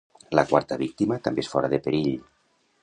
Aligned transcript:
La 0.37 0.43
quarta 0.51 0.77
víctima 0.83 1.21
també 1.29 1.45
és 1.47 1.53
fora 1.55 1.73
de 1.77 1.83
perill. 1.89 2.13